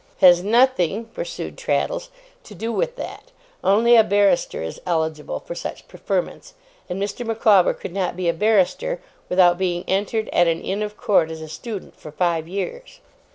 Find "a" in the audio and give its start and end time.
3.95-4.03, 8.27-8.33, 11.41-11.47